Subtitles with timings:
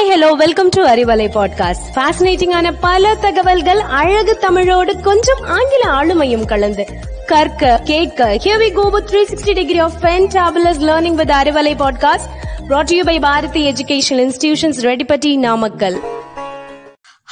[0.00, 6.86] Hi hello welcome to Arivalai podcast ஃபேசினேட்டிங்கான பல தகவல்கள் அழகு தமிழோடு கொஞ்சம் ஆங்கில ஆளுமையும் கலந்து.
[7.26, 12.28] கற்க கேட்க here we go with 360 degree of fantabulous learning with Arivalai podcast
[12.68, 16.00] brought to you by Bharathi educational institutions Reddipatti Namakkal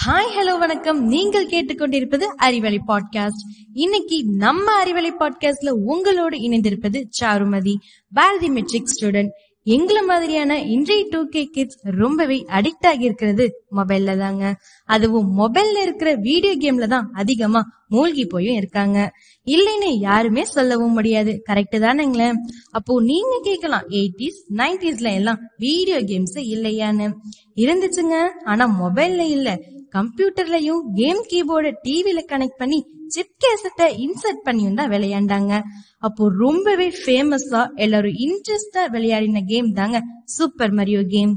[0.06, 1.06] hi hello வணக்கம்.
[1.06, 7.74] நீங்கள் கேட்டுக்கொண்டிருப்பது அறிவலை பாட்காஸ்ட் இன்னைக்கு நம்ம அறிவலை பாட்காஸ்ட்ல உங்களோடு இணைந்திருப்பது சாருமதி
[8.14, 9.28] பாரதி மெட்ரிக் ஸ்டூடெண்ட்
[9.74, 13.44] எங்களை மாதிரியான இன்றைய டூ கே கிட்ஸ் ரொம்பவே அடிக்ட் ஆகி இருக்கிறது
[13.76, 14.44] மொபைல்ல தாங்க.
[14.88, 18.98] அதுவும் மொபைல்ல இருக்கிற வீடியோ கேம்ல தான் அதிகமா மூழ்கி போயும் இருக்காங்க.
[19.46, 21.42] இல்லைன்னு யாருமே சொல்லவும் முடியாது.
[21.50, 22.38] கரெக்ட் தானுங்களேன்
[22.70, 27.08] அப்போ நீங்க கேட்கலாம் எயிட்டிஸ் நைன்டிஸ்ல எல்லாம் வீடியோ கேம்ஸ் இல்லையான்னு.
[27.56, 29.48] இருந்துச்சுங்க ஆனா மொபைல்ல இல்ல.
[29.94, 35.60] கம்ப்யூட்டர்லயும் கேம் கீபோர்டு டிவில கனெக்ட் பண்ணி சிப் கேசட்டை இன்சர்ட் பண்ணியும் தான் விளையாண்டாங்க.
[35.98, 41.32] அப்போ ரொம்பவே ஃபேமஸா எல்லாரும் இன்ட்ரெஸ்டா விளையாடின கேம் தாங்க super Mario game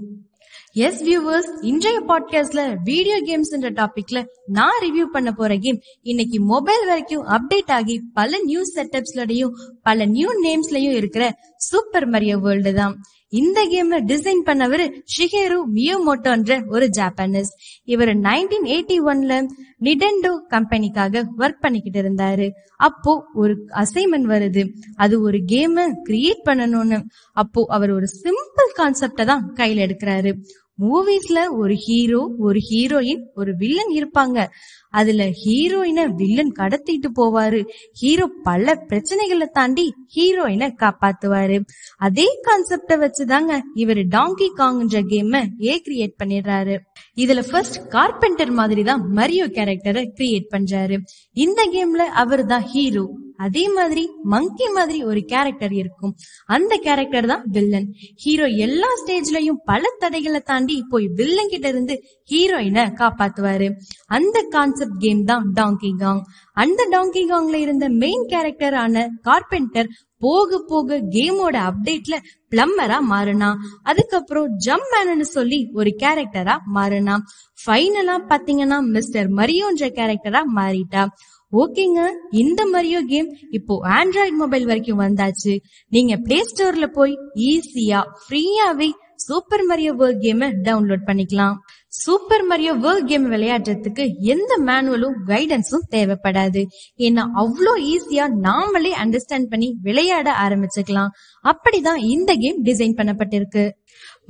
[0.73, 6.85] yes viewers இன்றைய பாட்காஸ்ட்ல வீடியோ கேம்ஸ் என்ற டாபிக்ல நான் ரிவ்யூ பண்ண போற கேம் இன்னைக்கு மொபைல்
[6.85, 12.95] வரைக்கும் அப்டேட் ஆகி பல நியூ செட்டப்ஸ்லயும் பல நியூ நேம்ஸ்லயும் இருக்கிற சூப்பர் மரியோ வேர்ல்டு தான்
[13.31, 17.51] இந்த கேம்ல டிசைன் பண்ணவர் ஷிகேரு மியோமோட்டோன்ற ஒரு ஜாப்பானிஸ்
[17.83, 19.33] இவர் நைன்டீன் எயிட்டி ஒன்ல
[19.81, 22.47] நிடெண்டோ கம்பெனிக்காக ஒர்க் பண்ணிக்கிட்டு இருந்தாரு.
[22.87, 24.63] அப்போ ஒரு அசைன்மெண்ட் வருது.
[24.95, 26.99] அது ஒரு கேமை கிரியேட் பண்ணணும்னு.
[27.31, 30.33] அப்போ அவர் ஒரு சிம்பிள் கான்செப்ட தான் கையில எடுக்கிறாரு.
[30.79, 34.45] மூவிஸ்ல ஒரு ஹீரோ ஒரு ஹீரோயின் ஒரு வில்லன் இருப்பாங்க.
[34.89, 37.65] அதுல ஹீரோயினை வில்லன் கடத்திட்டு போவாரு.
[37.93, 41.59] ஹீரோ பல பிரச்சனைகளை தாண்டி ஹீரோயினை காப்பாத்துவாரு.
[41.97, 46.77] அதே கான்செப்ட வச்சுதாங்க இவர் டாங்கி காங்ன்ற கேம் ஏ கிரியேட் பண்ணிடுறாரு.
[47.15, 50.97] இதுல ஃபர்ஸ்ட் கார்பெண்டர் மாதிரி தான் மரியோ கேரக்டரை கிரியேட் பண்றாரு.
[51.33, 54.03] இந்த கேம்ல அவர் தான் ஹீரோ அதே மாதிரி
[54.33, 56.13] மங்கி மாதிரி ஒரு கேரக்டர் இருக்கும்.
[56.55, 57.87] அந்த கேரக்டர் தான் வில்லன்
[58.23, 61.97] ஹீரோ எல்லா ஸ்டேஜ்லயும் பல தடைகளை தாண்டி போய் வில்லன் கிட்ட இருந்து
[62.31, 63.69] ஹீரோயினை காப்பாத்துவாரு.
[64.17, 66.21] அந்த கான்செப்ட் கேம் தான் டாங்கி காங்
[66.63, 69.91] அந்த டாங்கி காங்ல இருந்த மெயின் கேரக்டர் ஆன கார்பெண்டர்
[70.23, 72.15] போக போக கேமோட அப்டேட்ல
[72.51, 73.49] பிளம்பரா மாறினா
[73.91, 77.15] அதுக்கப்புறம் ஜம் மேனு சொல்லி ஒரு கேரக்டரா மாறினா.
[77.59, 81.03] ஃபைனலா பாத்தீங்கன்னா மிஸ்டர் மரியோன்ற கேரக்டரா மாறிட்டா.
[81.51, 82.01] ஓகேங்க.
[82.31, 85.53] இந்த மரியோ கேம் இப்போ ஆண்ட்ராய்ட் மொபைல் வரைக்கும் வந்தாச்சு.
[85.89, 87.15] நீங்க பிளே ஸ்டோர்ல போய்
[87.51, 91.55] ஈஸியா ஃப்ரீயாவே super Mario world game download பண்ணிக்கலாம்.
[91.87, 94.03] சூப்பர் மரியோ வேர்ல்ட் கேம் விளையாடுறதுக்கு
[94.33, 96.61] எந்த மேனுவலும் கைடன்ஸும் தேவைப்படாது.
[96.97, 101.11] ஏன்னா அவ்வளோ ஈஸியா நாமளே அண்டர்ஸ்டாண்ட் பண்ணி விளையாட ஆரம்பிச்சுக்கலாம்.
[101.45, 103.69] அப்படிதான் இந்த கேம் டிசைன் பண்ணப்பட்டிருக்கு.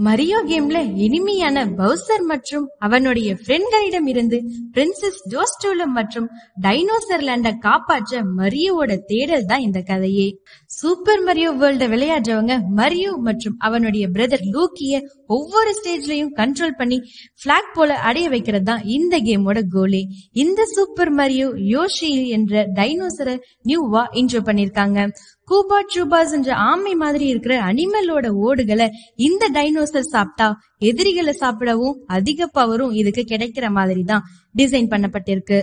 [0.06, 4.38] மரியோ கேம்ல இனிமையான பவுசர் மற்றும் அவனுடைய ஃப்ரெண்ட்களிடம் இருந்து
[4.74, 6.28] பிரின்சஸ் ஜோஸ்டோலம் மற்றும்
[6.62, 10.28] டைனோசர் லேண்ட காப்பாற்ற மரியோட தேடல் தான் இந்த கதையே.
[10.66, 17.00] சூப்பர் மரியோ வேர்ல்ட விளையாடுறவங்க மரியோ மற்றும் அவனுடைய பிரதர் லூக்கிய ஒவ்வொரு ஸ்டேஜ்லயும் கண்ட்ரோல் பண்ணி
[17.44, 20.02] பிளாக் போல அடைய வைக்கிறது தான் இந்த கேமோட கோலே
[20.32, 25.10] இந்த சூப்பர் மரியோ யோஷி என்ற டைனோசரை நியூவா இன்ட்ரோ பண்ணிருக்காங்க.
[25.46, 32.94] கூபா ட்ரூபாஸ் என்ற ஆமை மாதிரி இருக்கிற அனிமலோட ஓடுகளை இந்த டைனோசர் சாப்பிட்டா எதிரிகளை சாப்பிடவும் அதிக பவரும்
[32.94, 34.24] இதுக்கு கிடைக்கிற மாதிரி தான்
[34.58, 35.62] டிசைன் பண்ணப்பட்டிருக்கு.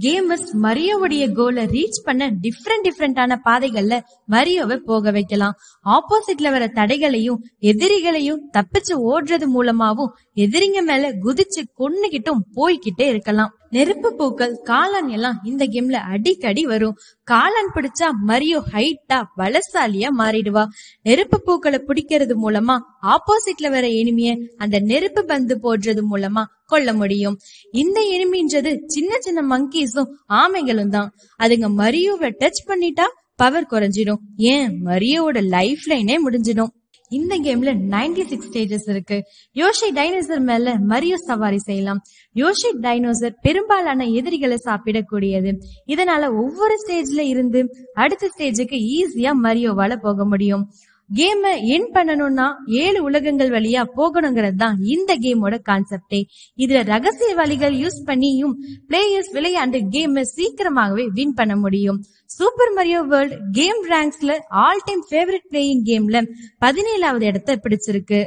[0.00, 4.00] கேமர்ஸ் மரியோவுடைய கோலை ரீச் பண்ண டிஃப்ரெண்ட் டிஃப்ரெண்டான பாதைகள்ல
[4.30, 5.54] மரியோவை போக வைக்கலாம்.
[5.84, 13.54] ஆப்போசிட்ல வர தடைகளையும் எதிரிகளையும் தப்பிச்சு ஓடுறது மூலமாவும் எதிரிங்க மேல குதிச்சு கொன்னுகிட்டும் போய்கிட்டே இருக்கலாம்.
[13.70, 16.96] நெருப்பு பூக்கள் காளான் எல்லாம் இந்த கேம்ல அடிக்கடி வரும்.
[17.30, 20.64] காளான் பிடிச்சா மரியோ ஹைட்டா பலசாலியா மாறிடுவா.
[21.02, 27.38] நெருப்பு பூக்களை பிடிக்கிறது மூலமா ஆப்போசிட்ல வர எனிமிய அந்த நெருப்பு பந்து போடுறது மூலமா கொல்ல முடியும்.
[27.72, 31.12] இந்த எனிமின்றது சின்ன சின்ன மங்கீஸும் ஆமைகளும் தான்.
[31.38, 33.04] அதுங்க மரியோவை டச் பண்ணிட்டா
[33.36, 34.18] பவர் குறைஞ்சிடும்.
[34.36, 34.84] ஏன்?
[34.84, 36.68] மரியோட லைஃப் லைனே முடிஞ்சிடும்.
[37.08, 39.24] இந்த கேம்ல நைன்டி சிக்ஸ் ஸ்டேஜஸ் இருக்கு.
[39.54, 42.02] யோஷி டைனோசர் மேல மரியோ சவாரி செய்யலாம்.
[42.34, 45.52] யோஷி டைனோசர் பெரும்பாலான எதிரிகளை சாப்பிடக்கூடியது.
[45.86, 50.72] இதனால ஒவ்வொரு ஸ்டேஜ்ல இருந்து அடுத்த ஸ்டேஜுக்கு ஈஸியா மரியோவால போக முடியும்.
[51.10, 52.46] கேம என் பண்ணணும்னா
[52.82, 56.20] ஏழு உலகங்கள் வழியா போகணுங்கிறது தான் இந்த கேமோட கான்செப்டே
[56.58, 58.54] இதுல ரகசிய வழிகள் யூஸ் பண்ணியும்
[58.88, 61.98] பிளேயர்ஸ் விளையாண்டு கேம் சீக்கிரமாகவே வின் பண்ண முடியும்.
[62.36, 64.32] சூப்பர் மரியோ வேர்ல்ட் கேம் ரேங்க்ஸ்ல
[64.64, 66.20] ஆல் டைம் ஃபேவரட் பிளேயிங் கேம்ல
[66.64, 68.20] பதினேழாவது இடத்தை பிடிச்சிருக்கு.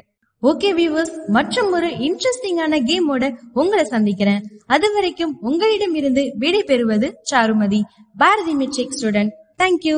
[0.44, 4.46] ஓகே வியூவர்ஸ் மற்றும் ஒரு இன்ட்ரெஸ்டிங்கான கேமோட உங்களை சந்திக்கிறேன்.
[4.68, 7.82] அது வரைக்கும் உங்களிடம் இருந்து விடை பெறுவது Charumathi.
[8.18, 9.98] Bharathi matric student thank you